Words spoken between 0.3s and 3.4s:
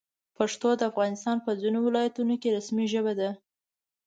پښتو د افغانستان په ځینو ولایتونو کې رسمي ژبه ده.